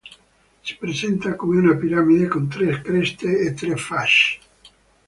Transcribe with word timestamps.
Si 0.63 0.77
presenta 0.79 1.35
come 1.35 1.59
una 1.59 1.75
piramide 1.75 2.27
con 2.27 2.47
tre 2.47 2.81
creste 2.81 3.37
e 3.37 3.53
tre 3.53 3.75
facce. 3.75 4.39